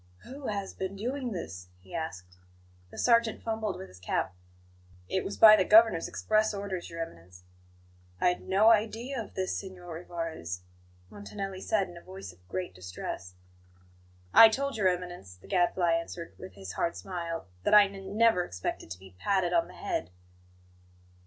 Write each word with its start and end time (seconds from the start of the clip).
"Who 0.23 0.47
has 0.47 0.73
been 0.73 0.95
doing 0.95 1.31
this?" 1.31 1.67
he 1.79 1.93
asked. 1.93 2.39
The 2.89 2.97
sergeant 2.97 3.43
fumbled 3.43 3.77
with 3.77 3.87
his 3.87 3.99
cap. 3.99 4.33
"It 5.07 5.23
was 5.23 5.37
by 5.37 5.55
the 5.55 5.63
Governor's 5.63 6.07
express 6.07 6.55
orders, 6.55 6.89
Your 6.89 7.01
Eminence." 7.03 7.43
"I 8.19 8.29
had 8.29 8.41
no 8.41 8.71
idea 8.71 9.21
of 9.21 9.35
this, 9.35 9.55
Signor 9.55 9.93
Rivarez," 9.93 10.61
Montanelli 11.11 11.61
said 11.61 11.87
in 11.87 11.97
a 11.97 12.01
voice 12.01 12.33
of 12.33 12.47
great 12.47 12.73
distress. 12.73 13.35
"I 14.33 14.49
told 14.49 14.75
Your 14.75 14.87
Eminence," 14.87 15.35
the 15.35 15.45
Gadfly 15.47 15.91
answered, 15.93 16.33
with 16.39 16.53
his 16.55 16.71
hard 16.73 16.95
smile, 16.97 17.45
"that 17.61 17.75
I 17.75 17.83
n 17.85 17.93
n 17.93 18.17
never 18.17 18.43
expected 18.43 18.89
to 18.89 18.99
be 18.99 19.13
patted 19.19 19.53
on 19.53 19.67
the 19.67 19.75
head." 19.75 20.09